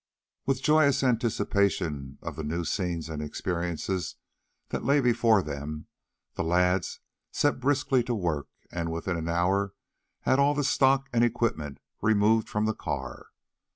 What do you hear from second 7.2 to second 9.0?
set briskly to work, and